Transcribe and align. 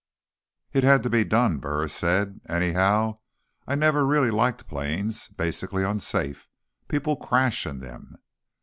"It 0.73 0.83
had 0.83 1.03
to 1.03 1.11
be 1.11 1.23
done," 1.23 1.59
Burris 1.59 1.93
said. 1.93 2.41
"Anyhow, 2.49 3.17
I've 3.67 3.77
never 3.77 4.03
really 4.03 4.31
liked 4.31 4.67
planes. 4.67 5.27
Basically 5.27 5.83
unsafe. 5.83 6.49
People 6.87 7.15
crash 7.15 7.67
in 7.67 7.81
them." 7.81 8.17